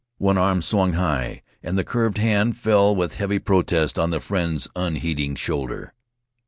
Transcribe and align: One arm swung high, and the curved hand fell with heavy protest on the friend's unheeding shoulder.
One 0.17 0.35
arm 0.39 0.63
swung 0.63 0.93
high, 0.93 1.43
and 1.61 1.77
the 1.77 1.83
curved 1.83 2.17
hand 2.17 2.57
fell 2.57 2.95
with 2.95 3.17
heavy 3.17 3.37
protest 3.37 3.99
on 3.99 4.09
the 4.09 4.19
friend's 4.19 4.67
unheeding 4.75 5.35
shoulder. 5.35 5.93